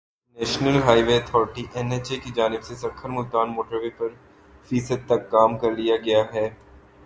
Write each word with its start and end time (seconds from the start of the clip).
national 0.37 0.77
high 0.85 1.01
way 1.03 1.15
authority 1.17 1.63
N 1.75 1.91
H 1.91 2.07
A 2.11 2.17
کی 2.23 2.31
جانب 2.35 2.61
سے 2.67 2.75
سکھر 2.75 3.09
ملتان 3.09 3.47
موٹر 3.55 3.75
وے 3.75 3.89
پر 3.97 4.09
فیصد 4.69 5.07
تک 5.07 5.29
کام 5.31 5.57
کر 5.57 5.71
لیا 5.71 5.97
گیا 6.05 6.23
ہے 6.33 6.47